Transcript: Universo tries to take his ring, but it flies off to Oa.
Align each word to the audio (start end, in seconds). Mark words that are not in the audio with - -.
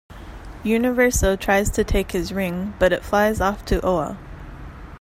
Universo 0.63 1.35
tries 1.35 1.69
to 1.69 1.83
take 1.83 2.11
his 2.13 2.33
ring, 2.33 2.73
but 2.79 2.91
it 2.91 3.05
flies 3.05 3.39
off 3.39 3.63
to 3.63 3.79
Oa. 3.85 4.17